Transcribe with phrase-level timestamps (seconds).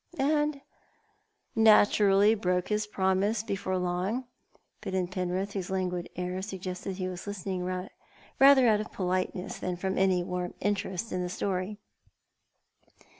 [0.17, 0.61] "And
[1.55, 4.25] naturally broke his promise, before long,"
[4.81, 7.63] put in Penrith, whose languid air suggested that he was listening
[8.39, 11.77] rather out of politeness than fi'om any warm interest in the story.